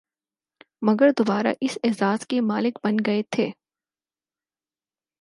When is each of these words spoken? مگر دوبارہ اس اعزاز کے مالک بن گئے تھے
مگر 0.81 1.09
دوبارہ 1.17 1.53
اس 1.61 1.77
اعزاز 1.83 2.25
کے 2.27 2.41
مالک 2.41 2.79
بن 2.83 2.95
گئے 3.05 3.21
تھے 3.31 3.49